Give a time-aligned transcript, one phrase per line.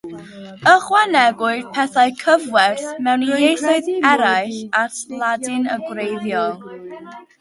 [0.71, 6.61] Ychwanegwyd pethau cyfwerth mewn ieithoedd eraill at Ladin y gwreiddiol.